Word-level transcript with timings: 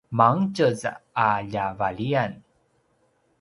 mangetjez 0.17 0.81
a 1.13 1.27
ljavaliyan 1.51 2.33